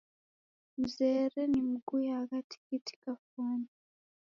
[0.81, 3.69] Mzere nimguyagha tikiti kafwani.